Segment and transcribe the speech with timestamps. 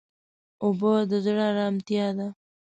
[0.63, 2.27] اوبه د زړه ارامتیا ده.